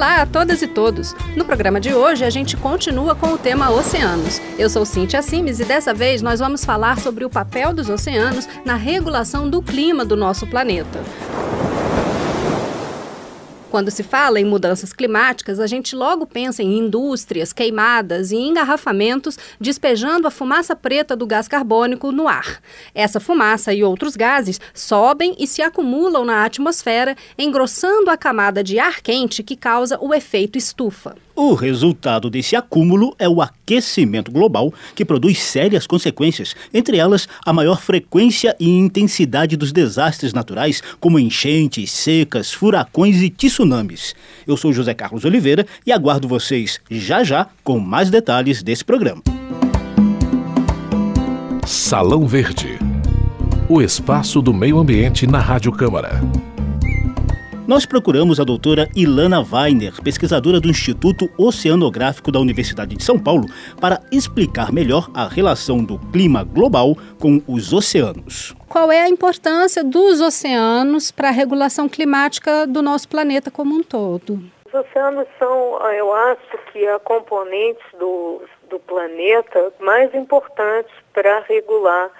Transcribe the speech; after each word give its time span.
Olá 0.00 0.22
a 0.22 0.26
todas 0.26 0.62
e 0.62 0.66
todos! 0.66 1.14
No 1.36 1.44
programa 1.44 1.78
de 1.78 1.92
hoje 1.92 2.24
a 2.24 2.30
gente 2.30 2.56
continua 2.56 3.14
com 3.14 3.34
o 3.34 3.38
tema 3.38 3.70
oceanos. 3.70 4.40
Eu 4.58 4.70
sou 4.70 4.86
Cintia 4.86 5.20
Simes 5.20 5.60
e 5.60 5.64
dessa 5.66 5.92
vez 5.92 6.22
nós 6.22 6.40
vamos 6.40 6.64
falar 6.64 6.98
sobre 6.98 7.22
o 7.22 7.28
papel 7.28 7.74
dos 7.74 7.90
oceanos 7.90 8.48
na 8.64 8.76
regulação 8.76 9.46
do 9.46 9.60
clima 9.60 10.02
do 10.02 10.16
nosso 10.16 10.46
planeta. 10.46 11.00
Quando 13.70 13.88
se 13.88 14.02
fala 14.02 14.40
em 14.40 14.44
mudanças 14.44 14.92
climáticas, 14.92 15.60
a 15.60 15.66
gente 15.66 15.94
logo 15.94 16.26
pensa 16.26 16.60
em 16.60 16.76
indústrias, 16.76 17.52
queimadas 17.52 18.32
e 18.32 18.36
engarrafamentos 18.36 19.38
despejando 19.60 20.26
a 20.26 20.30
fumaça 20.30 20.74
preta 20.74 21.14
do 21.14 21.24
gás 21.24 21.46
carbônico 21.46 22.10
no 22.10 22.26
ar. 22.26 22.60
Essa 22.92 23.20
fumaça 23.20 23.72
e 23.72 23.84
outros 23.84 24.16
gases 24.16 24.60
sobem 24.74 25.36
e 25.38 25.46
se 25.46 25.62
acumulam 25.62 26.24
na 26.24 26.44
atmosfera, 26.44 27.16
engrossando 27.38 28.10
a 28.10 28.16
camada 28.16 28.64
de 28.64 28.80
ar 28.80 29.00
quente 29.00 29.40
que 29.44 29.54
causa 29.54 29.96
o 30.00 30.12
efeito 30.12 30.58
estufa. 30.58 31.14
O 31.42 31.54
resultado 31.54 32.28
desse 32.28 32.54
acúmulo 32.54 33.16
é 33.18 33.26
o 33.26 33.40
aquecimento 33.40 34.30
global, 34.30 34.74
que 34.94 35.06
produz 35.06 35.38
sérias 35.38 35.86
consequências, 35.86 36.54
entre 36.72 36.98
elas 36.98 37.26
a 37.46 37.50
maior 37.50 37.80
frequência 37.80 38.54
e 38.60 38.68
intensidade 38.68 39.56
dos 39.56 39.72
desastres 39.72 40.34
naturais, 40.34 40.82
como 41.00 41.18
enchentes, 41.18 41.90
secas, 41.92 42.52
furacões 42.52 43.22
e 43.22 43.30
tsunamis. 43.30 44.14
Eu 44.46 44.54
sou 44.54 44.70
José 44.70 44.92
Carlos 44.92 45.24
Oliveira 45.24 45.66
e 45.86 45.90
aguardo 45.90 46.28
vocês 46.28 46.78
já 46.90 47.24
já 47.24 47.46
com 47.64 47.80
mais 47.80 48.10
detalhes 48.10 48.62
desse 48.62 48.84
programa. 48.84 49.22
Salão 51.64 52.28
Verde 52.28 52.78
o 53.66 53.80
espaço 53.80 54.42
do 54.42 54.52
meio 54.52 54.80
ambiente 54.80 55.28
na 55.28 55.38
Rádio 55.38 55.70
Câmara. 55.70 56.20
Nós 57.70 57.86
procuramos 57.86 58.40
a 58.40 58.44
doutora 58.44 58.88
Ilana 58.96 59.38
Weiner, 59.40 60.02
pesquisadora 60.02 60.58
do 60.58 60.66
Instituto 60.66 61.30
Oceanográfico 61.38 62.32
da 62.32 62.40
Universidade 62.40 62.96
de 62.96 63.04
São 63.04 63.16
Paulo, 63.16 63.44
para 63.80 64.00
explicar 64.10 64.72
melhor 64.72 65.08
a 65.14 65.28
relação 65.28 65.78
do 65.78 65.96
clima 66.10 66.42
global 66.42 66.96
com 67.20 67.40
os 67.46 67.72
oceanos. 67.72 68.56
Qual 68.68 68.90
é 68.90 69.02
a 69.02 69.08
importância 69.08 69.84
dos 69.84 70.20
oceanos 70.20 71.12
para 71.12 71.28
a 71.28 71.30
regulação 71.30 71.88
climática 71.88 72.66
do 72.66 72.82
nosso 72.82 73.08
planeta 73.08 73.52
como 73.52 73.72
um 73.72 73.84
todo? 73.84 74.40
Os 74.66 74.74
oceanos 74.74 75.28
são, 75.38 75.78
eu 75.92 76.12
acho 76.12 76.58
que, 76.72 76.84
a 76.88 76.98
componente 76.98 77.84
do, 78.00 78.42
do 78.68 78.80
planeta 78.80 79.72
mais 79.78 80.12
importante 80.12 80.90
para 81.14 81.38
regular 81.48 82.10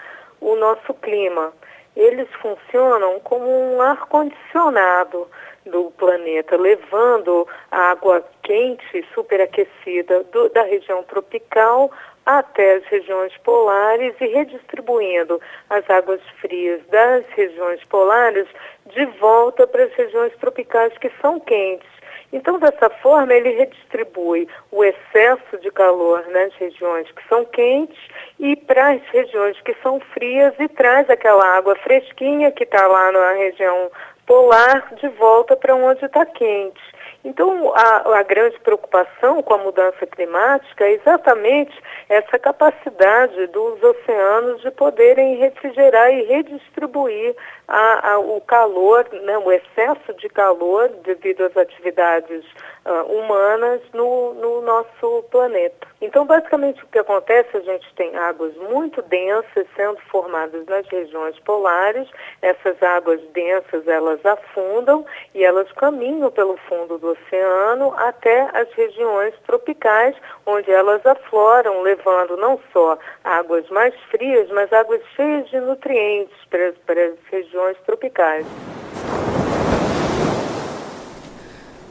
o 0.41 0.55
nosso 0.55 0.95
clima 0.95 1.53
eles 1.97 2.29
funcionam 2.41 3.21
como 3.21 3.47
um 3.47 3.81
ar-condicionado 3.81 5.29
do 5.67 5.91
planeta, 5.93 6.57
levando 6.57 7.47
a 7.71 7.91
água 7.91 8.25
quente, 8.43 9.07
superaquecida 9.15 10.25
do, 10.25 10.49
da 10.51 10.63
região 10.63 11.03
tropical 11.05 11.91
até 12.25 12.75
as 12.75 12.85
regiões 12.85 13.37
polares 13.39 14.15
e 14.21 14.27
redistribuindo 14.27 15.41
as 15.69 15.89
águas 15.91 16.21
frias 16.41 16.81
das 16.87 17.25
regiões 17.31 17.83
polares 17.85 18.47
de 18.87 19.05
volta 19.19 19.67
para 19.67 19.85
as 19.85 19.93
regiões 19.95 20.35
tropicais 20.37 20.97
que 20.99 21.11
são 21.21 21.41
quentes. 21.41 21.89
Então, 22.33 22.59
dessa 22.59 22.89
forma, 22.89 23.35
ele 23.35 23.51
redistribui 23.51 24.49
o 24.71 24.85
excesso 24.85 25.59
de 25.61 25.71
calor 25.71 26.25
nas 26.29 26.55
regiões 26.55 27.11
que 27.11 27.27
são 27.29 27.45
quentes 27.45 27.99
e 28.39 28.55
para 28.55 28.93
as 28.93 29.03
regiões 29.09 29.61
que 29.63 29.75
são 29.83 29.99
frias 29.99 30.55
e 30.59 30.69
traz 30.69 31.11
aquela 31.11 31.45
água 31.57 31.75
fresquinha 31.77 32.53
que 32.53 32.65
está 32.65 32.87
lá 32.87 33.11
na 33.11 33.33
região 33.33 33.91
polar 34.27 34.95
de 34.95 35.09
volta 35.09 35.57
para 35.57 35.75
onde 35.75 36.05
está 36.05 36.25
quente. 36.25 36.81
Então, 37.23 37.73
a, 37.75 38.19
a, 38.19 38.23
grande 38.23 38.59
preocupação 38.61 39.43
com 39.43 39.55
a 39.55 39.59
mudança 39.59 40.07
climática 40.07 40.85
é 40.85 40.93
exatamente 40.93 41.79
essa 42.09 42.39
capacidade 42.39 43.47
dos 43.49 43.83
oceanos 43.83 44.63
de 44.63 44.71
poderem 44.71 45.37
refrigerar 45.37 46.11
e 46.13 46.25
redistribuir 46.25 47.37
a, 47.69 48.13
a, 48.13 48.19
o 48.19 48.41
calor, 48.41 49.07
né, 49.13 49.37
o 49.37 49.53
excesso 49.53 50.15
de 50.15 50.29
calor 50.31 50.89
devido 51.05 51.45
às 51.45 51.57
atividades 51.57 52.45
uh, 52.87 53.13
humanas 53.13 53.83
no, 53.93 54.35
no 54.35 54.63
nosso 54.63 55.23
planeta. 55.31 55.87
Então, 56.01 56.25
basicamente, 56.25 56.83
o 56.83 56.87
que 56.87 56.99
acontece, 56.99 57.55
a 57.55 57.61
gente 57.61 57.95
tem 57.95 58.17
águas 58.17 58.57
muito 58.57 59.03
densas 59.03 59.67
sendo 59.77 59.99
formadas 60.11 60.65
nas 60.67 60.87
regiões 60.89 61.39
polares. 61.41 62.09
Essas 62.41 62.83
águas 62.83 63.21
densas, 63.35 63.87
elas 63.87 64.25
afundam 64.25 65.05
e 65.35 65.45
elas 65.45 65.71
caminham 65.73 66.31
pelo 66.31 66.57
fundo 66.69 66.97
do 66.97 67.10
oceano 67.11 67.95
até 67.97 68.49
as 68.53 68.71
regiões 68.73 69.35
tropicais, 69.47 70.15
onde 70.47 70.71
elas 70.71 71.05
afloram, 71.05 71.83
levando 71.83 72.37
não 72.37 72.59
só 72.73 72.99
águas 73.25 73.69
mais 73.71 73.95
frias, 74.11 74.49
mas 74.51 74.73
águas 74.73 75.03
cheias 75.17 75.49
de 75.51 75.61
nutrientes 75.61 76.37
para, 76.49 76.73
para 76.87 77.07
as 77.07 77.19
regiões 77.31 77.77
tropicais. 77.87 78.47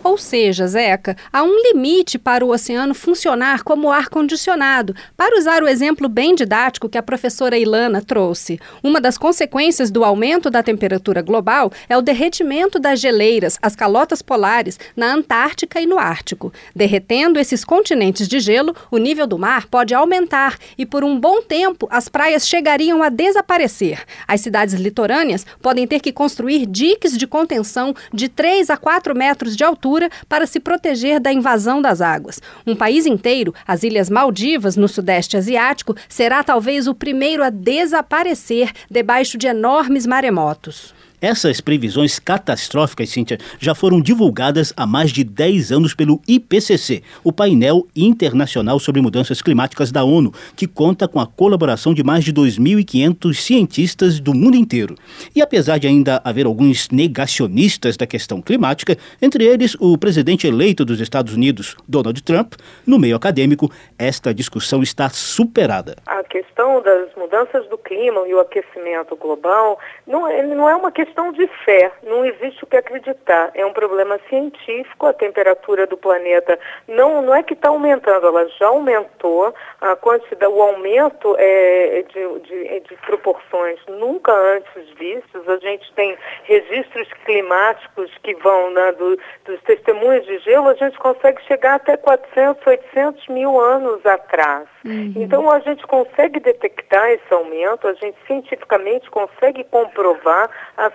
Ou 0.09 0.17
seja, 0.17 0.65
Zeca, 0.65 1.15
há 1.31 1.43
um 1.43 1.55
limite 1.61 2.17
para 2.17 2.43
o 2.43 2.49
oceano 2.49 2.95
funcionar 2.95 3.63
como 3.63 3.91
ar-condicionado, 3.91 4.95
para 5.15 5.37
usar 5.37 5.61
o 5.61 5.67
exemplo 5.67 6.09
bem 6.09 6.33
didático 6.33 6.89
que 6.89 6.97
a 6.97 7.03
professora 7.03 7.59
Ilana 7.59 8.01
trouxe. 8.01 8.59
Uma 8.81 8.99
das 8.99 9.19
consequências 9.19 9.91
do 9.91 10.03
aumento 10.03 10.49
da 10.49 10.63
temperatura 10.63 11.21
global 11.21 11.71
é 11.87 11.95
o 11.95 12.01
derretimento 12.01 12.79
das 12.79 12.99
geleiras, 12.99 13.59
as 13.61 13.75
calotas 13.75 14.19
polares, 14.19 14.79
na 14.95 15.13
Antártica 15.13 15.79
e 15.79 15.85
no 15.85 15.99
Ártico. 15.99 16.51
Derretendo 16.75 17.37
esses 17.37 17.63
continentes 17.63 18.27
de 18.27 18.39
gelo, 18.39 18.75
o 18.89 18.97
nível 18.97 19.27
do 19.27 19.37
mar 19.37 19.67
pode 19.67 19.93
aumentar 19.93 20.57
e, 20.75 20.87
por 20.87 21.03
um 21.03 21.19
bom 21.19 21.43
tempo, 21.43 21.87
as 21.91 22.09
praias 22.09 22.47
chegariam 22.47 23.03
a 23.03 23.09
desaparecer. 23.09 24.03
As 24.27 24.41
cidades 24.41 24.73
litorâneas 24.73 25.45
podem 25.61 25.85
ter 25.85 25.99
que 25.99 26.11
construir 26.11 26.65
diques 26.65 27.15
de 27.15 27.27
contenção 27.27 27.93
de 28.11 28.27
3 28.27 28.71
a 28.71 28.75
4 28.75 29.15
metros 29.15 29.55
de 29.55 29.63
altura 29.63 29.98
para 30.27 30.45
se 30.45 30.59
proteger 30.59 31.19
da 31.19 31.33
invasão 31.33 31.81
das 31.81 31.99
águas. 31.99 32.39
Um 32.67 32.75
país 32.75 33.07
inteiro, 33.07 33.53
as 33.67 33.81
Ilhas 33.81 34.09
Maldivas, 34.09 34.77
no 34.77 34.87
Sudeste 34.87 35.35
Asiático, 35.35 35.95
será 36.07 36.43
talvez 36.43 36.87
o 36.87 36.93
primeiro 36.93 37.43
a 37.43 37.49
desaparecer 37.49 38.71
debaixo 38.89 39.37
de 39.37 39.47
enormes 39.47 40.05
maremotos. 40.05 40.93
Essas 41.21 41.59
previsões 41.59 42.17
catastróficas, 42.17 43.09
Cíntia, 43.09 43.37
já 43.59 43.75
foram 43.75 43.99
divulgadas 43.99 44.73
há 44.77 44.87
mais 44.87 45.11
de 45.11 45.25
10 45.25 45.69
anos 45.69 45.93
pelo 45.93 46.21
IPCC, 46.25 47.03
o 47.25 47.33
painel 47.33 47.85
internacional 47.93 48.79
sobre 48.79 49.01
mudanças 49.01 49.41
climáticas 49.41 49.91
da 49.91 50.01
ONU, 50.01 50.33
que 50.55 50.65
conta 50.65 51.09
com 51.09 51.19
a 51.19 51.27
colaboração 51.27 51.93
de 51.93 52.05
mais 52.05 52.23
de 52.23 52.31
2.500 52.31 53.33
cientistas 53.33 54.17
do 54.21 54.33
mundo 54.33 54.55
inteiro. 54.55 54.95
E 55.35 55.41
apesar 55.41 55.77
de 55.77 55.87
ainda 55.87 56.21
haver 56.23 56.45
alguns 56.45 56.89
negacionistas 56.89 57.97
da 57.97 58.07
questão 58.07 58.41
climática, 58.41 58.97
entre 59.21 59.43
eles 59.43 59.75
o 59.77 59.97
presidente 59.97 60.47
eleito 60.47 60.85
dos 60.85 61.01
Estados 61.01 61.33
Unidos, 61.33 61.75
Donald 61.85 62.23
Trump, 62.23 62.53
no 62.87 62.97
meio 62.97 63.17
acadêmico, 63.17 63.69
esta 63.97 64.33
discussão 64.33 64.81
está 64.81 65.09
superada. 65.09 65.97
A 66.07 66.23
questão 66.23 66.81
das 66.81 67.13
mudanças 67.17 67.67
do 67.67 67.77
clima 67.77 68.25
e 68.25 68.33
o 68.33 68.39
aquecimento 68.39 69.17
global 69.17 69.77
não 70.07 70.25
é, 70.25 70.43
não 70.43 70.69
é 70.69 70.75
uma 70.75 70.91
questão 70.91 71.08
questão 71.09 71.31
de 71.31 71.47
fé, 71.65 71.91
não 72.03 72.23
existe 72.23 72.63
o 72.63 72.67
que 72.67 72.77
acreditar. 72.77 73.51
É 73.55 73.65
um 73.65 73.73
problema 73.73 74.19
científico, 74.29 75.07
a 75.07 75.13
temperatura 75.13 75.87
do 75.87 75.97
planeta 75.97 76.57
não, 76.87 77.21
não 77.21 77.33
é 77.33 77.41
que 77.41 77.53
está 77.53 77.69
aumentando, 77.69 78.27
ela 78.27 78.47
já 78.59 78.67
aumentou, 78.67 79.53
a 79.81 79.95
quantidade, 79.95 80.51
o 80.51 80.61
aumento 80.61 81.35
é 81.37 82.03
de, 82.03 82.39
de, 82.41 82.79
de 82.81 82.95
proporções 83.05 83.79
nunca 83.87 84.31
antes 84.31 84.89
vistas. 84.97 85.47
A 85.47 85.57
gente 85.57 85.91
tem 85.93 86.15
registros 86.43 87.07
climáticos 87.25 88.11
que 88.23 88.35
vão 88.35 88.71
né, 88.71 88.91
do, 88.93 89.17
dos 89.45 89.61
testemunhos 89.63 90.25
de 90.25 90.37
gelo, 90.39 90.69
a 90.69 90.75
gente 90.75 90.97
consegue 90.99 91.41
chegar 91.43 91.75
até 91.75 91.97
400, 91.97 92.65
800 92.65 93.27
mil 93.29 93.59
anos 93.59 94.05
atrás. 94.05 94.67
Uhum. 94.85 95.13
Então 95.15 95.49
a 95.49 95.59
gente 95.59 95.85
consegue 95.87 96.39
detectar 96.39 97.09
esse 97.09 97.33
aumento, 97.33 97.87
a 97.87 97.93
gente 97.93 98.17
cientificamente 98.27 99.09
consegue 99.09 99.63
comprovar, 99.65 100.49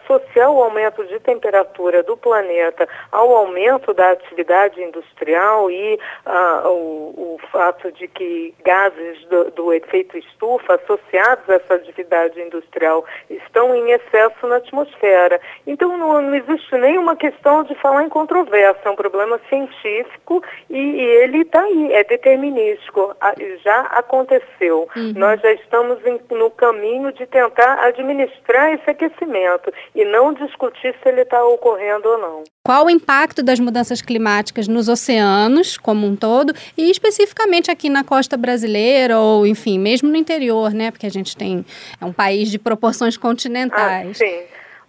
associar 0.04 0.50
o 0.50 0.62
aumento 0.62 1.04
de 1.06 1.20
temperatura 1.20 2.02
do 2.02 2.16
planeta 2.16 2.88
ao 3.12 3.34
aumento 3.34 3.92
da 3.92 4.12
atividade 4.12 4.82
industrial 4.82 5.70
e 5.70 5.98
uh, 6.26 6.68
o, 6.68 7.34
o, 7.34 7.40
fato 7.52 7.92
de 7.92 8.08
que 8.08 8.54
gases 8.64 9.24
do, 9.26 9.50
do, 9.50 9.72
efeito 9.72 10.16
estufa 10.16 10.74
associados 10.74 11.48
a 11.48 11.54
essa 11.54 11.74
atividade 11.74 12.40
industrial 12.40 13.04
estão 13.28 13.74
em 13.74 13.92
excesso 13.92 14.46
na 14.46 14.56
atmosfera. 14.56 15.40
Então 15.66 15.96
não, 15.98 16.22
não 16.22 16.34
existe 16.34 16.76
nenhuma 16.76 17.16
questão 17.16 17.62
de 17.64 17.74
falar 17.76 18.04
em 18.04 18.08
controvérsia, 18.08 18.80
é 18.84 18.90
um 18.90 18.96
problema 18.96 19.38
científico 19.48 20.42
e, 20.70 20.78
e 20.78 21.00
ele 21.00 21.42
está 21.42 21.62
aí, 21.62 21.92
é 21.92 22.02
determinístico. 22.04 23.14
Já 23.62 23.74
já 23.74 23.80
aconteceu. 23.80 24.88
Uhum. 24.96 25.12
Nós 25.16 25.40
já 25.40 25.52
estamos 25.52 25.98
em, 26.06 26.20
no 26.30 26.50
caminho 26.50 27.12
de 27.12 27.26
tentar 27.26 27.84
administrar 27.84 28.72
esse 28.72 28.88
aquecimento. 28.88 29.72
E 29.94 30.04
não 30.04 30.34
discutir 30.34 30.94
se 31.02 31.08
ele 31.08 31.22
está 31.22 31.44
ocorrendo 31.44 32.08
ou 32.08 32.18
não. 32.18 32.44
Qual 32.64 32.86
o 32.86 32.90
impacto 32.90 33.42
das 33.42 33.60
mudanças 33.60 34.02
climáticas 34.02 34.66
nos 34.66 34.88
oceanos 34.88 35.76
como 35.76 36.06
um 36.06 36.16
todo 36.16 36.52
e 36.76 36.90
especificamente 36.90 37.70
aqui 37.70 37.88
na 37.88 38.02
costa 38.02 38.36
brasileira 38.36 39.18
ou, 39.18 39.46
enfim, 39.46 39.78
mesmo 39.78 40.08
no 40.08 40.16
interior, 40.16 40.72
né? 40.72 40.90
Porque 40.90 41.06
a 41.06 41.10
gente 41.10 41.36
tem 41.36 41.64
é 42.00 42.04
um 42.04 42.12
país 42.12 42.50
de 42.50 42.58
proporções 42.58 43.16
continentais. 43.16 44.10
Ah, 44.10 44.14
sim. 44.14 44.42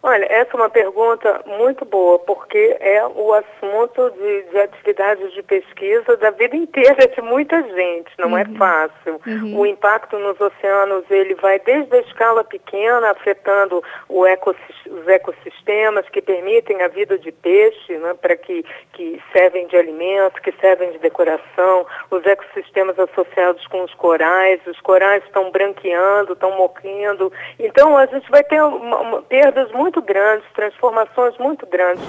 Olha, 0.08 0.26
essa 0.30 0.52
é 0.54 0.56
uma 0.56 0.70
pergunta 0.70 1.42
muito 1.48 1.84
boa, 1.84 2.20
porque 2.20 2.78
é 2.80 3.04
o 3.08 3.34
assunto 3.34 4.12
de, 4.12 4.44
de 4.52 4.60
atividades 4.60 5.34
de 5.34 5.42
pesquisa 5.42 6.16
da 6.18 6.30
vida 6.30 6.56
inteira 6.56 7.08
de 7.08 7.22
muita 7.24 7.60
gente, 7.64 8.12
não 8.20 8.38
é 8.38 8.44
uhum. 8.44 8.54
é 8.54 8.58
fácil. 8.60 9.20
Uhum. 9.26 9.60
O 9.62 9.66
impacto 9.66 10.20
nos 10.20 10.40
oceanos, 10.40 11.06
ele 11.10 11.34
vai 11.34 11.58
desde 11.58 11.96
a 11.96 12.02
escala 12.02 12.44
pequena, 12.44 13.10
afetando 13.10 13.84
os 14.08 15.08
ecossistemas 15.08 16.08
que 16.10 16.22
permitem 16.22 16.84
a 16.84 16.88
vida 16.88 17.18
de 17.18 17.32
peixe, 17.32 17.98
né, 17.98 18.14
para 18.14 18.38
que, 18.38 18.64
que 18.94 19.20
servem 19.34 19.66
de 19.66 19.76
alimento, 19.76 20.40
que 20.40 20.52
servem 20.62 20.92
de 20.92 21.00
decoração, 21.00 21.88
os 22.12 22.24
ecossistemas 22.28 23.00
associados 23.00 23.66
com 23.66 23.84
os 23.84 23.94
corais, 23.96 24.62
os 24.68 24.80
corais 24.82 25.24
estão 25.24 25.50
branqueando, 25.50 26.34
estão 26.34 26.52
morrendo. 26.52 27.34
Então, 27.58 27.98
a 27.98 28.06
gente 28.06 28.30
vai 28.30 28.44
ter 28.44 28.62
uma, 28.62 28.98
uma, 28.98 29.22
perdas 29.24 29.72
muito 29.72 29.95
muito 29.96 30.02
grandes, 30.02 30.46
transformações 30.54 31.38
muito 31.38 31.66
grandes. 31.66 32.04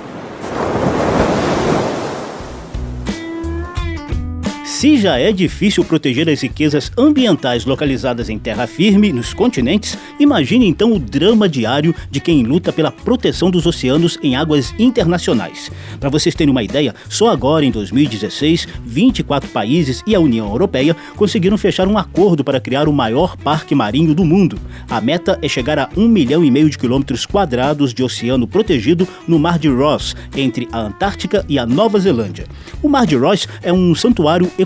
Se 4.77 4.99
já 4.99 5.19
é 5.19 5.33
difícil 5.33 5.83
proteger 5.83 6.29
as 6.29 6.43
riquezas 6.43 6.93
ambientais 6.99 7.65
localizadas 7.65 8.29
em 8.29 8.39
terra 8.39 8.67
firme 8.67 9.11
nos 9.11 9.33
continentes, 9.33 9.97
imagine 10.21 10.67
então 10.67 10.93
o 10.93 10.99
drama 10.99 11.49
diário 11.49 11.95
de 12.11 12.21
quem 12.21 12.43
luta 12.43 12.71
pela 12.71 12.93
proteção 12.93 13.51
dos 13.51 13.65
oceanos 13.65 14.19
em 14.23 14.37
águas 14.37 14.75
internacionais. 14.79 15.73
Para 15.99 16.11
vocês 16.11 16.35
terem 16.35 16.51
uma 16.51 16.63
ideia, 16.63 16.95
só 17.09 17.31
agora 17.31 17.65
em 17.65 17.71
2016, 17.71 18.69
24 18.85 19.49
países 19.49 20.03
e 20.07 20.15
a 20.15 20.21
União 20.21 20.47
Europeia 20.47 20.95
conseguiram 21.17 21.57
fechar 21.57 21.89
um 21.89 21.97
acordo 21.97 22.45
para 22.45 22.61
criar 22.61 22.87
o 22.87 22.93
maior 22.93 23.35
parque 23.35 23.75
marinho 23.75 24.15
do 24.15 24.27
mundo. 24.27 24.59
A 24.91 25.01
meta 25.01 25.39
é 25.41 25.49
chegar 25.49 25.79
a 25.79 25.89
um 25.97 26.07
milhão 26.07 26.45
e 26.45 26.51
meio 26.51 26.69
de 26.69 26.77
quilômetros 26.77 27.25
quadrados 27.25 27.95
de 27.95 28.05
oceano 28.05 28.47
protegido 28.47 29.09
no 29.27 29.39
Mar 29.39 29.59
de 29.59 29.69
Ross, 29.69 30.15
entre 30.37 30.69
a 30.71 30.81
Antártica 30.81 31.47
e 31.49 31.59
a 31.59 31.65
Nova 31.65 31.99
Zelândia. 31.99 32.47
O 32.83 32.91
Mar 32.91 33.07
de 33.07 33.17
Ross 33.17 33.49
é 33.63 33.73
um 33.73 33.95
santuário 33.95 34.45
ecológico 34.59 34.66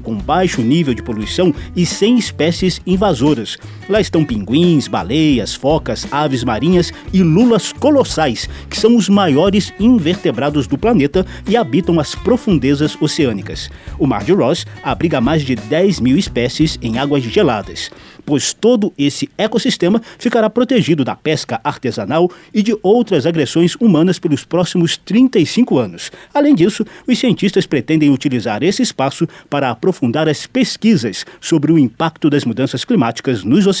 com 0.00 0.14
baixo 0.16 0.60
nível 0.60 0.94
de 0.94 1.02
poluição 1.02 1.54
e 1.74 1.86
sem 1.86 2.18
espécies 2.18 2.80
invasoras. 2.86 3.56
Lá 3.88 4.00
estão 4.00 4.22
pinguins, 4.22 4.86
baleias, 4.86 5.54
focas, 5.54 6.06
aves 6.12 6.44
marinhas 6.44 6.92
e 7.10 7.22
lulas 7.22 7.72
colossais, 7.72 8.46
que 8.68 8.78
são 8.78 8.94
os 8.94 9.08
maiores 9.08 9.72
invertebrados 9.80 10.66
do 10.66 10.76
planeta 10.76 11.24
e 11.48 11.56
habitam 11.56 11.98
as 11.98 12.14
profundezas 12.14 13.00
oceânicas. 13.00 13.70
O 13.98 14.06
Mar 14.06 14.24
de 14.24 14.32
Ross 14.32 14.66
abriga 14.82 15.22
mais 15.22 15.42
de 15.42 15.54
10 15.54 16.00
mil 16.00 16.18
espécies 16.18 16.78
em 16.82 16.98
águas 16.98 17.22
geladas 17.22 17.90
pois 18.28 18.52
todo 18.52 18.92
esse 18.98 19.30
ecossistema 19.38 20.02
ficará 20.18 20.50
protegido 20.50 21.02
da 21.02 21.16
pesca 21.16 21.58
artesanal 21.64 22.30
e 22.52 22.62
de 22.62 22.76
outras 22.82 23.24
agressões 23.24 23.74
humanas 23.80 24.18
pelos 24.18 24.44
próximos 24.44 24.98
35 24.98 25.78
anos. 25.78 26.12
Além 26.34 26.54
disso, 26.54 26.84
os 27.06 27.18
cientistas 27.18 27.64
pretendem 27.64 28.10
utilizar 28.10 28.62
esse 28.62 28.82
espaço 28.82 29.26
para 29.48 29.70
aprofundar 29.70 30.28
as 30.28 30.46
pesquisas 30.46 31.24
sobre 31.40 31.72
o 31.72 31.78
impacto 31.78 32.28
das 32.28 32.44
mudanças 32.44 32.84
climáticas 32.84 33.42
nos 33.44 33.66
oceanos. 33.66 33.77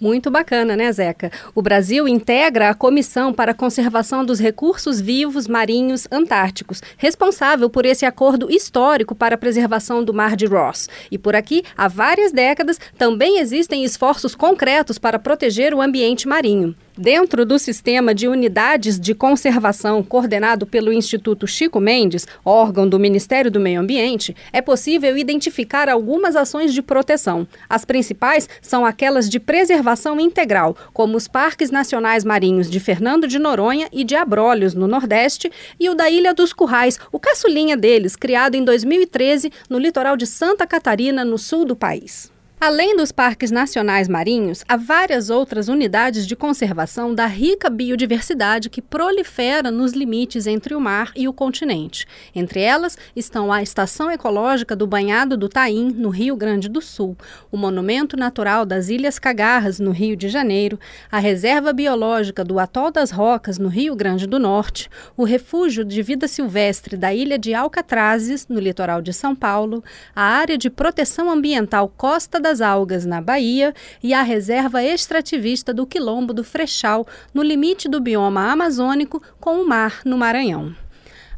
Muito 0.00 0.30
bacana, 0.30 0.76
né, 0.76 0.92
Zeca? 0.92 1.30
O 1.54 1.62
Brasil 1.62 2.06
integra 2.06 2.68
a 2.68 2.74
Comissão 2.74 3.32
para 3.32 3.52
a 3.52 3.54
Conservação 3.54 4.24
dos 4.24 4.38
Recursos 4.38 5.00
Vivos 5.00 5.46
Marinhos 5.46 6.06
Antárticos, 6.10 6.82
responsável 6.98 7.70
por 7.70 7.86
esse 7.86 8.04
acordo 8.04 8.50
histórico 8.50 9.14
para 9.14 9.36
a 9.36 9.38
preservação 9.38 10.04
do 10.04 10.12
Mar 10.12 10.36
de 10.36 10.46
Ross. 10.46 10.88
E 11.10 11.16
por 11.16 11.34
aqui, 11.34 11.62
há 11.76 11.88
várias 11.88 12.32
décadas, 12.32 12.78
também 12.98 13.38
existem 13.38 13.82
esforços 13.84 14.34
concretos 14.34 14.98
para 14.98 15.18
proteger 15.18 15.72
o 15.72 15.80
ambiente 15.80 16.28
marinho. 16.28 16.74
Dentro 16.96 17.44
do 17.44 17.58
sistema 17.58 18.14
de 18.14 18.28
unidades 18.28 19.00
de 19.00 19.16
conservação 19.16 20.00
coordenado 20.00 20.64
pelo 20.64 20.92
Instituto 20.92 21.44
Chico 21.44 21.80
Mendes, 21.80 22.24
órgão 22.44 22.88
do 22.88 23.00
Ministério 23.00 23.50
do 23.50 23.58
Meio 23.58 23.80
Ambiente, 23.80 24.36
é 24.52 24.62
possível 24.62 25.18
identificar 25.18 25.88
algumas 25.88 26.36
ações 26.36 26.72
de 26.72 26.80
proteção. 26.80 27.48
As 27.68 27.84
principais 27.84 28.48
são 28.62 28.86
aquelas 28.86 29.28
de 29.28 29.40
preservação 29.40 30.20
integral, 30.20 30.76
como 30.92 31.16
os 31.16 31.26
Parques 31.26 31.72
Nacionais 31.72 32.24
Marinhos 32.24 32.70
de 32.70 32.78
Fernando 32.78 33.26
de 33.26 33.40
Noronha 33.40 33.88
e 33.92 34.04
de 34.04 34.14
Abrolhos, 34.14 34.72
no 34.72 34.86
Nordeste, 34.86 35.50
e 35.80 35.90
o 35.90 35.96
da 35.96 36.08
Ilha 36.08 36.32
dos 36.32 36.52
Currais, 36.52 37.00
o 37.10 37.18
caçulinha 37.18 37.76
deles, 37.76 38.14
criado 38.14 38.54
em 38.54 38.64
2013 38.64 39.50
no 39.68 39.80
litoral 39.80 40.16
de 40.16 40.28
Santa 40.28 40.64
Catarina, 40.64 41.24
no 41.24 41.38
sul 41.38 41.64
do 41.64 41.74
país. 41.74 42.32
Além 42.60 42.96
dos 42.96 43.12
parques 43.12 43.50
nacionais 43.50 44.08
marinhos, 44.08 44.64
há 44.66 44.76
várias 44.76 45.28
outras 45.28 45.68
unidades 45.68 46.26
de 46.26 46.34
conservação 46.34 47.14
da 47.14 47.26
rica 47.26 47.68
biodiversidade 47.68 48.70
que 48.70 48.80
prolifera 48.80 49.70
nos 49.70 49.92
limites 49.92 50.46
entre 50.46 50.74
o 50.74 50.80
mar 50.80 51.12
e 51.14 51.28
o 51.28 51.32
continente. 51.32 52.06
Entre 52.34 52.60
elas 52.60 52.96
estão 53.14 53.52
a 53.52 53.62
Estação 53.62 54.10
Ecológica 54.10 54.74
do 54.74 54.86
Banhado 54.86 55.36
do 55.36 55.46
Taim, 55.46 55.90
no 55.90 56.08
Rio 56.08 56.36
Grande 56.36 56.68
do 56.68 56.80
Sul, 56.80 57.18
o 57.52 57.56
Monumento 57.56 58.16
Natural 58.16 58.64
das 58.64 58.88
Ilhas 58.88 59.18
Cagarras, 59.18 59.78
no 59.78 59.90
Rio 59.90 60.16
de 60.16 60.30
Janeiro, 60.30 60.78
a 61.10 61.18
Reserva 61.18 61.70
Biológica 61.70 62.42
do 62.42 62.58
Atol 62.58 62.90
das 62.90 63.10
Rocas, 63.10 63.58
no 63.58 63.68
Rio 63.68 63.94
Grande 63.94 64.26
do 64.26 64.38
Norte, 64.38 64.88
o 65.18 65.24
Refúgio 65.24 65.84
de 65.84 66.00
Vida 66.02 66.26
Silvestre 66.26 66.96
da 66.96 67.12
Ilha 67.12 67.38
de 67.38 67.52
Alcatrazes, 67.52 68.48
no 68.48 68.58
litoral 68.58 69.02
de 69.02 69.12
São 69.12 69.36
Paulo, 69.36 69.84
a 70.16 70.22
Área 70.22 70.56
de 70.56 70.70
Proteção 70.70 71.28
Ambiental 71.28 71.92
Costa 71.94 72.40
das 72.44 72.60
algas 72.60 73.06
na 73.06 73.22
Bahia 73.22 73.74
e 74.02 74.12
a 74.12 74.22
reserva 74.22 74.84
extrativista 74.84 75.72
do 75.72 75.86
Quilombo 75.86 76.34
do 76.34 76.44
Frechal, 76.44 77.06
no 77.32 77.42
limite 77.42 77.88
do 77.88 78.00
bioma 78.00 78.52
amazônico 78.52 79.22
com 79.40 79.62
o 79.62 79.66
mar 79.66 80.02
no 80.04 80.18
Maranhão. 80.18 80.83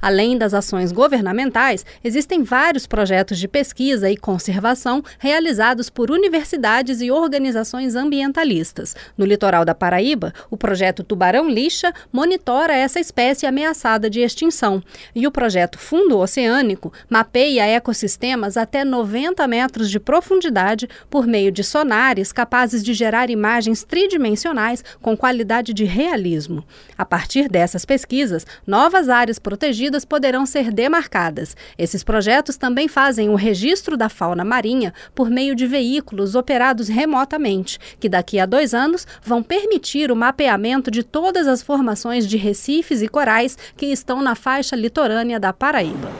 Além 0.06 0.38
das 0.38 0.54
ações 0.54 0.92
governamentais, 0.92 1.84
existem 2.04 2.44
vários 2.44 2.86
projetos 2.86 3.40
de 3.40 3.48
pesquisa 3.48 4.08
e 4.08 4.16
conservação 4.16 5.02
realizados 5.18 5.90
por 5.90 6.12
universidades 6.12 7.00
e 7.00 7.10
organizações 7.10 7.96
ambientalistas. 7.96 8.94
No 9.18 9.24
litoral 9.26 9.64
da 9.64 9.74
Paraíba, 9.74 10.32
o 10.48 10.56
projeto 10.56 11.02
Tubarão 11.02 11.50
Lixa 11.50 11.92
monitora 12.12 12.72
essa 12.72 13.00
espécie 13.00 13.46
ameaçada 13.46 14.08
de 14.08 14.20
extinção. 14.20 14.80
E 15.12 15.26
o 15.26 15.32
projeto 15.32 15.76
Fundo 15.76 16.18
Oceânico 16.18 16.92
mapeia 17.10 17.66
ecossistemas 17.66 18.56
até 18.56 18.84
90 18.84 19.44
metros 19.48 19.90
de 19.90 19.98
profundidade 19.98 20.88
por 21.10 21.26
meio 21.26 21.50
de 21.50 21.64
sonares 21.64 22.30
capazes 22.30 22.84
de 22.84 22.94
gerar 22.94 23.28
imagens 23.28 23.82
tridimensionais 23.82 24.84
com 25.02 25.16
qualidade 25.16 25.74
de 25.74 25.82
realismo. 25.84 26.64
A 26.96 27.04
partir 27.04 27.48
dessas 27.48 27.84
pesquisas, 27.84 28.46
novas 28.64 29.08
áreas 29.08 29.40
protegidas 29.40 29.95
protegidas 29.96 30.04
poderão 30.04 30.44
ser 30.44 30.70
demarcadas. 30.70 31.56
Esses 31.78 32.04
projetos 32.04 32.56
também 32.56 32.88
fazem 32.88 33.28
o 33.30 33.34
registro 33.34 33.96
da 33.96 34.08
fauna 34.08 34.44
marinha 34.44 34.92
por 35.14 35.30
meio 35.30 35.54
de 35.54 35.66
veículos 35.66 36.34
operados 36.34 36.88
remotamente, 36.88 37.78
que 37.98 38.08
daqui 38.08 38.38
a 38.38 38.46
dois 38.46 38.74
anos 38.74 39.06
vão 39.22 39.42
permitir 39.42 40.10
o 40.10 40.16
mapeamento 40.16 40.90
de 40.90 41.02
todas 41.02 41.46
as 41.46 41.62
formações 41.62 42.26
de 42.26 42.36
recifes 42.36 43.00
e 43.00 43.08
corais 43.08 43.56
que 43.76 43.86
estão 43.86 44.20
na 44.20 44.34
faixa 44.34 44.76
litorânea 44.76 45.40
da 45.40 45.52
Paraíba. 45.52 46.10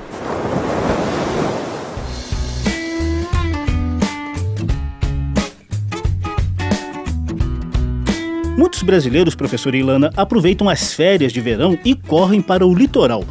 Muitos 8.57 8.83
brasileiros, 8.83 9.35
professor 9.35 9.75
Ilana, 9.75 10.11
aproveitam 10.17 10.67
as 10.67 10.95
férias 10.95 11.31
de 11.31 11.43
verão 11.43 11.79
e 11.85 11.95
correm 11.95 12.41
para 12.41 12.67
o 12.67 12.75
litoral. 12.75 13.23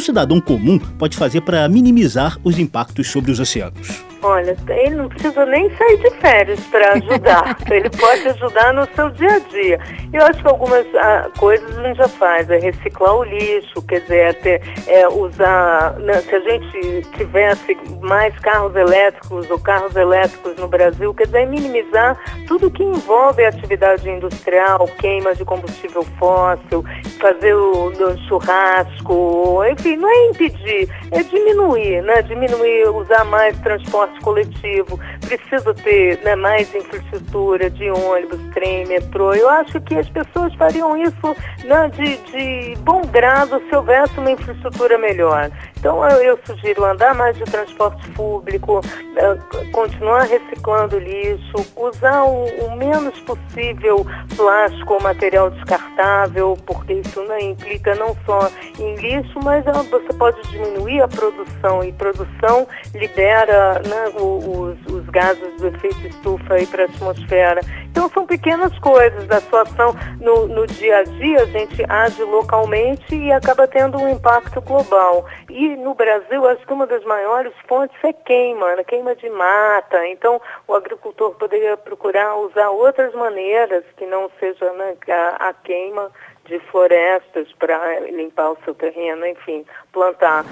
O 0.00 0.02
cidadão 0.02 0.40
comum 0.40 0.78
pode 0.78 1.14
fazer 1.14 1.42
para 1.42 1.68
minimizar 1.68 2.38
os 2.42 2.58
impactos 2.58 3.08
sobre 3.08 3.30
os 3.30 3.38
oceanos? 3.38 4.09
Olha, 4.22 4.54
ele 4.68 4.96
não 4.96 5.08
precisa 5.08 5.46
nem 5.46 5.74
sair 5.76 5.96
de 5.98 6.10
férias 6.16 6.60
para 6.66 6.92
ajudar. 6.92 7.56
ele 7.70 7.88
pode 7.88 8.28
ajudar 8.28 8.74
no 8.74 8.86
seu 8.94 9.08
dia 9.10 9.34
a 9.34 9.38
dia. 9.38 9.80
Eu 10.12 10.24
acho 10.24 10.42
que 10.42 10.48
algumas 10.48 10.86
ah, 10.96 11.30
coisas 11.38 11.78
a 11.78 11.82
gente 11.82 11.96
já 11.96 12.08
faz, 12.08 12.50
é 12.50 12.58
reciclar 12.58 13.14
o 13.14 13.24
lixo, 13.24 13.80
quer 13.82 14.00
dizer, 14.00 14.18
é 14.18 14.32
ter, 14.32 14.62
é 14.86 15.08
usar. 15.08 15.98
Né, 16.00 16.14
se 16.20 16.34
a 16.34 16.40
gente 16.40 17.02
tivesse 17.16 17.78
mais 18.02 18.36
carros 18.40 18.74
elétricos 18.76 19.50
ou 19.50 19.58
carros 19.58 19.96
elétricos 19.96 20.54
no 20.56 20.68
Brasil, 20.68 21.14
quer 21.14 21.24
dizer, 21.24 21.42
é 21.42 21.46
minimizar 21.46 22.18
tudo 22.46 22.70
que 22.70 22.82
envolve 22.82 23.44
a 23.44 23.48
atividade 23.48 24.08
industrial, 24.08 24.86
queima 24.98 25.34
de 25.34 25.44
combustível 25.44 26.02
fóssil, 26.18 26.84
fazer 27.20 27.54
o 27.54 27.90
churrasco, 28.28 29.62
enfim, 29.70 29.96
não 29.96 30.08
é 30.08 30.26
impedir, 30.28 30.88
é 31.10 31.22
diminuir, 31.22 32.02
né? 32.02 32.22
Diminuir, 32.22 32.88
usar 32.90 33.24
mais 33.24 33.58
transporte 33.60 34.09
transporte 34.10 34.20
coletivo, 34.20 34.98
precisa 35.20 35.74
ter 35.74 36.18
né, 36.22 36.34
mais 36.34 36.72
infraestrutura 36.74 37.70
de 37.70 37.90
ônibus, 37.90 38.40
trem, 38.52 38.86
metrô. 38.86 39.34
Eu 39.34 39.48
acho 39.48 39.80
que 39.80 39.94
as 39.94 40.08
pessoas 40.08 40.54
fariam 40.54 40.96
isso 40.96 41.36
né, 41.64 41.88
de, 41.88 42.16
de 42.30 42.76
bom 42.80 43.02
grado 43.02 43.60
se 43.68 43.76
houvesse 43.76 44.18
uma 44.18 44.30
infraestrutura 44.30 44.98
melhor. 44.98 45.50
Então 45.80 46.06
eu, 46.06 46.38
sugiro 46.44 46.84
andar 46.84 47.14
mais 47.14 47.34
de 47.38 47.44
transporte 47.44 48.06
público, 48.10 48.80
uh, 48.80 49.72
continuar 49.72 50.24
reciclando 50.24 50.98
lixo, 50.98 51.66
usar 51.74 52.22
o, 52.22 52.44
o, 52.66 52.76
menos 52.76 53.18
possível 53.20 54.06
plástico 54.36 54.92
ou 54.92 55.00
material 55.00 55.50
descartável, 55.50 56.54
porque 56.66 56.92
isso 56.92 57.22
né, 57.22 57.40
implica 57.40 57.94
não 57.94 58.14
só 58.26 58.50
em 58.78 58.94
lixo, 58.96 59.40
mas 59.42 59.64
uh, 59.68 59.82
você 59.84 60.12
pode 60.18 60.42
diminuir 60.50 61.00
a 61.00 61.08
produção 61.08 61.82
e 61.82 61.90
produção 61.94 62.68
libera 62.94 63.80
né, 63.88 64.08
os, 64.20 64.76
gases 65.10 65.56
do 65.56 65.68
efeito 65.68 66.06
estufa 66.06 66.54
para 66.70 66.82
a 66.82 66.86
atmosfera. 66.86 67.60
Então 67.90 68.08
são 68.10 68.26
pequenas 68.26 68.76
coisas 68.78 69.26
da 69.26 69.40
sua 69.40 69.62
ação 69.62 69.94
no, 70.20 70.46
no 70.46 70.66
dia 70.66 70.98
a 70.98 71.02
dia, 71.02 71.42
a 71.42 71.46
gente 71.46 71.84
age 71.88 72.22
localmente 72.22 73.14
e 73.14 73.32
acaba 73.32 73.66
tendo 73.66 73.98
um 73.98 74.08
impacto 74.08 74.60
global. 74.60 75.26
E 75.48 75.76
no 75.76 75.94
Brasil, 75.94 76.46
acho 76.48 76.66
que 76.66 76.72
uma 76.72 76.86
das 76.86 77.04
maiores 77.04 77.52
fontes 77.68 77.96
é 78.02 78.12
queima, 78.12 78.76
né? 78.76 78.84
queima 78.84 79.14
de 79.14 79.28
mata. 79.28 80.06
Então, 80.06 80.40
o 80.66 80.74
agricultor 80.74 81.32
poderia 81.34 81.76
procurar 81.76 82.36
usar 82.36 82.70
outras 82.70 83.12
maneiras 83.14 83.84
que 83.96 84.06
não 84.06 84.30
seja 84.38 84.72
né, 84.72 84.96
a, 85.08 85.48
a 85.48 85.52
queima 85.52 86.10
de 86.46 86.58
florestas 86.70 87.52
para 87.58 88.00
limpar 88.10 88.50
o 88.50 88.58
seu 88.64 88.74
terreno, 88.74 89.26
enfim, 89.26 89.64
plantar. 89.92 90.44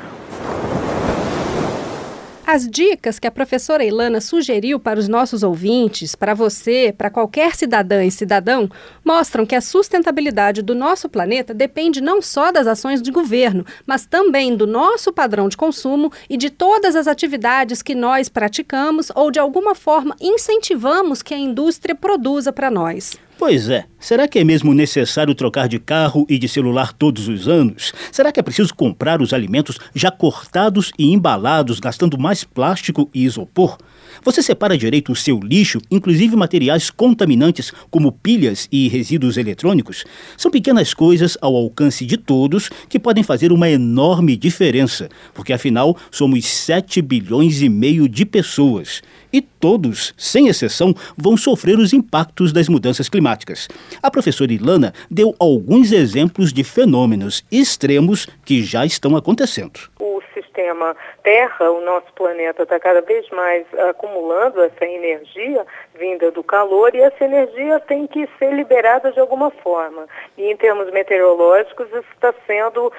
As 2.51 2.67
dicas 2.67 3.19
que 3.19 3.27
a 3.27 3.31
professora 3.31 3.85
Ilana 3.85 4.23
sugeriu 4.23 4.81
para 4.81 4.99
os 4.99 5.07
nossos 5.07 5.43
ouvintes, 5.43 6.15
para 6.15 6.33
você, 6.33 6.95
para 6.97 7.11
qualquer 7.11 7.55
cidadã 7.55 8.03
e 8.03 8.11
cidadão, 8.11 8.71
mostram 9.05 9.45
que 9.45 9.55
a 9.55 9.61
sustentabilidade 9.61 10.63
do 10.63 10.75
nosso 10.75 11.11
planeta 11.11 11.53
depende 11.53 12.01
não 12.01 12.23
só 12.23 12.51
das 12.51 12.67
ações 12.67 13.03
de 13.03 13.11
governo, 13.11 13.67
mas 13.87 14.07
também 14.07 14.57
do 14.57 14.67
nosso 14.67 15.13
padrão 15.13 15.47
de 15.47 15.59
consumo 15.59 16.11
e 16.27 16.39
de 16.39 16.49
todas 16.49 16.97
as 16.97 17.07
atividades 17.07 17.83
que 17.83 17.95
nós 17.95 18.31
praticamos 18.31 19.13
ou 19.15 19.31
de 19.31 19.39
alguma 19.39 19.75
forma 19.75 20.17
incentivamos 20.19 21.23
que 21.23 21.35
a 21.35 21.39
indústria 21.39 21.95
produza 21.95 22.51
para 22.51 22.71
nós. 22.71 23.28
Pois 23.39 23.69
é. 23.69 23.85
Será 24.01 24.27
que 24.27 24.41
é 24.41 24.43
mesmo 24.43 24.75
necessário 24.75 25.33
trocar 25.33 25.69
de 25.69 25.79
carro 25.79 26.27
e 26.29 26.37
de 26.39 26.49
celular 26.49 26.93
todos 26.93 27.29
os 27.29 27.47
anos? 27.47 27.93
Será 28.11 28.33
que 28.33 28.41
é 28.41 28.43
preciso 28.43 28.75
comprar 28.75 29.23
os 29.23 29.33
alimentos 29.33 29.79
já 29.95 30.11
cortados 30.11 30.91
e 30.99 31.13
embalados, 31.13 31.79
gastando 31.79 32.19
mais 32.19 32.43
plástico 32.43 33.09
e 33.15 33.25
isopor? 33.25 33.79
Você 34.25 34.43
separa 34.43 34.77
direito 34.77 35.13
o 35.13 35.17
seu 35.17 35.39
lixo, 35.39 35.81
inclusive 35.89 36.35
materiais 36.35 36.91
contaminantes 36.91 37.73
como 37.91 38.11
pilhas 38.11 38.69
e 38.73 38.89
resíduos 38.89 39.37
eletrônicos? 39.37 40.05
São 40.37 40.51
pequenas 40.51 40.93
coisas 40.93 41.39
ao 41.41 41.55
alcance 41.55 42.05
de 42.05 42.17
todos 42.17 42.69
que 42.89 42.99
podem 42.99 43.23
fazer 43.23 43.53
uma 43.53 43.71
enorme 43.71 44.37
diferença, 44.37 45.09
porque 45.33 45.53
afinal 45.53 45.97
somos 46.11 46.45
7 46.45 47.01
bilhões 47.01 47.63
e 47.63 47.69
meio 47.69 48.09
de 48.09 48.27
pessoas 48.27 49.01
e 49.33 49.41
todos, 49.41 50.15
sem 50.17 50.49
exceção, 50.49 50.95
vão 51.17 51.37
sofrer 51.37 51.79
os 51.79 51.93
impactos 51.93 52.53
das 52.53 52.69
mudanças 52.69 53.09
climáticas. 53.09 53.69
A 54.03 54.11
professora 54.11 54.53
Ilana 54.53 54.93
deu 55.11 55.35
alguns 55.39 55.93
exemplos 55.93 56.53
de 56.53 56.65
fenômenos 56.65 57.45
extremos 57.51 58.27
que 58.45 58.63
já 58.63 58.85
estão 58.85 59.17
acontecendo. 59.17 59.79
O 59.99 60.21
sistema 60.35 60.97
Terra, 61.23 61.71
o 61.71 61.81
nosso 61.81 62.13
planeta 62.15 62.63
está 62.63 62.81
cada 62.81 63.01
vez 63.01 63.29
mais 63.31 63.67
acumulando 63.91 64.63
essa 64.63 64.85
energia 64.85 65.67
vinda 65.99 66.31
do 66.31 66.43
calor 66.43 66.95
e 66.95 67.01
essa 67.01 67.25
energia 67.25 67.81
tem 67.81 68.07
que 68.07 68.27
ser 68.39 68.53
liberada 68.53 69.13
de 69.13 69.21
alguma 69.21 69.51
forma. 69.51 70.07
E 70.37 70.51
em 70.51 70.57
termos 70.57 70.91
meteorológicos, 70.91 71.89
isso 71.89 72.07
está 72.15 72.33
sendo 72.47 72.87
uh, 72.87 72.93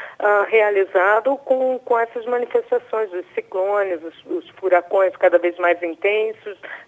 realizado 0.48 1.38
com, 1.38 1.80
com 1.80 1.98
essas 1.98 2.26
manifestações 2.26 3.10
dos 3.10 3.26
ciclones, 3.34 4.00
os, 4.04 4.26
os 4.26 4.50
furacões 4.52 5.16
cada 5.16 5.40
vez 5.40 5.58
mais 5.58 5.82
intensos, 5.82 6.19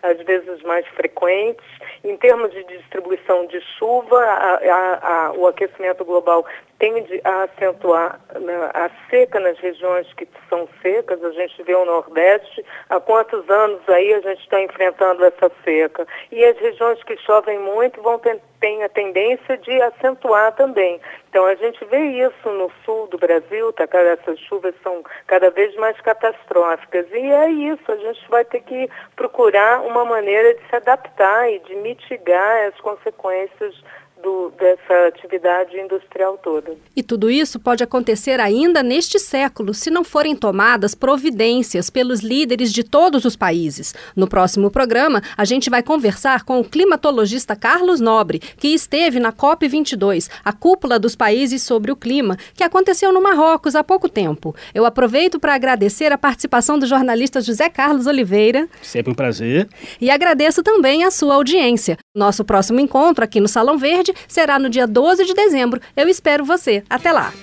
às 0.04 0.18
vezes 0.24 0.62
mais 0.64 0.86
frequentes. 0.90 1.66
Em 2.04 2.18
termos 2.18 2.52
de 2.52 2.64
distribuição 2.66 3.46
de 3.48 3.60
chuva, 3.78 4.20
a, 4.20 4.56
a, 4.56 5.28
a, 5.28 5.32
o 5.34 5.48
aquecimento 5.48 6.04
global 6.04 6.46
tende 6.80 7.22
a 7.24 7.44
acentuar 7.44 8.20
né, 8.40 8.72
a 8.74 8.90
seca 9.10 9.40
nas 9.40 9.58
regiões 9.60 10.12
que 10.14 10.28
são 10.50 10.68
secas. 10.82 11.24
A 11.24 11.32
gente 11.32 11.62
vê 11.64 11.76
o 11.76 11.86
Nordeste, 11.86 12.66
há 12.90 13.00
quantos 13.00 13.48
anos 13.50 13.82
aí 13.88 14.14
a 14.14 14.22
gente 14.22 14.42
está 14.42 14.62
enfrentando 14.62 15.24
essa 15.24 15.52
seca. 15.64 16.08
E 16.32 16.44
as 16.44 16.58
regiões 16.58 17.02
que 17.04 17.16
chovem 17.18 17.60
muito 17.60 18.02
vão 18.02 18.18
ter, 18.18 18.42
tem 18.62 18.84
a 18.84 18.90
tendência 18.90 19.58
de 19.58 19.82
acentuar 19.82 20.54
também. 20.54 21.02
Então 21.30 21.46
a 21.46 21.56
gente 21.56 21.84
vê 21.86 22.00
isso 22.00 22.50
no 22.50 22.72
sul 22.86 23.08
do 23.08 23.18
Brasil, 23.18 23.74
tá, 23.74 23.86
essas 23.92 24.40
chuvas 24.42 24.76
são 24.84 25.04
cada 25.28 25.50
vez 25.50 25.76
mais 25.76 26.00
catastróficas. 26.02 27.08
E 27.12 27.32
é 27.32 27.50
isso, 27.50 27.92
a 27.92 27.98
gente 27.98 28.30
vai 28.30 28.46
ter 28.46 28.62
que 28.62 28.90
procurar 29.16 29.82
uma 29.82 30.06
maneira 30.06 30.54
de 30.54 30.62
se 30.70 30.76
adaptar 30.76 31.52
e 31.52 31.60
de 31.60 31.76
mitigar 31.76 32.68
as 32.68 32.80
consequências 32.80 33.76
do, 34.22 34.52
dessa 34.58 35.08
atividade 35.08 35.78
industrial 35.78 36.38
toda. 36.38 36.76
E 36.96 37.04
tudo 37.04 37.30
isso 37.30 37.60
pode 37.60 37.84
acontecer 37.84 38.40
ainda 38.40 38.84
neste 38.84 39.20
século, 39.20 39.74
se 39.74 39.90
não 39.90 40.04
forem 40.04 40.36
tomadas 40.36 40.96
providências 40.96 41.90
pelos 41.90 42.22
líderes 42.22 42.72
de 42.72 42.84
todos 42.84 43.26
os 43.26 43.36
países. 43.36 43.94
No 44.16 44.28
próximo 44.28 44.70
programa, 44.72 45.22
a 45.36 45.46
gente 45.46 45.70
vai 45.70 45.84
conversar 45.84 46.44
com 46.44 46.60
o 46.60 46.64
climatologista 46.64 47.56
Carlos 47.56 48.00
Nobre, 48.00 48.40
que 48.40 48.70
esteve 48.70 49.20
na 49.20 49.32
COP22, 49.32 50.30
a 50.44 50.54
cúpula 50.54 51.00
dos 51.00 51.16
países 51.16 51.62
sobre 51.64 51.92
o 51.92 51.96
clima, 51.96 52.38
que 52.54 52.64
aconteceu 52.64 53.12
no 53.12 53.22
Marrocos 53.22 53.76
há 53.76 53.84
pouco 53.84 54.08
tempo. 54.08 54.56
Eu 54.74 54.86
aproveito 54.86 55.40
para 55.40 55.56
agradecer 55.56 56.12
a 56.12 56.18
participação 56.18 56.78
do 56.78 56.86
jornalista 56.86 57.42
José 57.42 57.70
Carlos 57.70 58.08
Oliveira. 58.08 58.68
Sempre 58.82 59.12
um 59.12 59.16
prazer. 59.16 59.68
E 60.00 60.10
agradeço 60.10 60.64
também 60.64 61.04
a 61.04 61.12
sua 61.12 61.36
audiência. 61.36 61.98
Nosso 62.16 62.44
próximo 62.44 62.80
encontro 62.80 63.24
aqui 63.24 63.40
no 63.40 63.48
Salão 63.48 63.78
Verde 63.78 64.11
Verde 64.12 64.16
será 64.28 64.60
no 64.60 64.70
dia 64.70 64.88
12 64.88 65.26
de 65.26 65.34
dezembro. 65.34 65.82
Eu 65.96 66.08
espero 66.08 66.44
você. 66.44 66.84
Até 66.90 67.12
lá. 67.12 67.34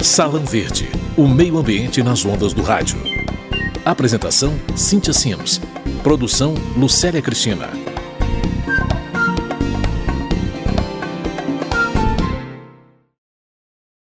Salão 0.00 0.44
Verde, 0.44 0.88
o 1.16 1.26
meio 1.26 1.58
ambiente 1.58 2.02
nas 2.02 2.24
ondas 2.24 2.52
do 2.52 2.62
rádio. 2.62 2.98
Apresentação: 3.84 4.58
Cíntia 4.76 5.12
Sims. 5.12 5.60
Produção: 6.02 6.54
Lucélia 6.76 7.22
Cristina. 7.22 7.91